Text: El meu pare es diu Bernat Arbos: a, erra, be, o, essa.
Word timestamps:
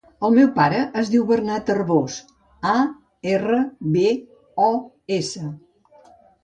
El 0.27 0.31
meu 0.35 0.47
pare 0.53 0.79
es 1.01 1.11
diu 1.15 1.25
Bernat 1.31 1.69
Arbos: 1.75 2.17
a, 2.73 2.73
erra, 3.37 3.63
be, 3.99 4.09
o, 4.71 4.75
essa. 5.23 5.51